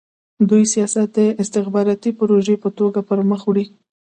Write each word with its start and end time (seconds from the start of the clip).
دوی 0.49 0.63
سیاست 0.73 1.07
د 1.17 1.19
استخباراتي 1.41 2.11
پروژې 2.19 2.55
په 2.63 2.69
توګه 2.79 2.99
پرمخ 3.09 3.41
وړي. 3.47 3.65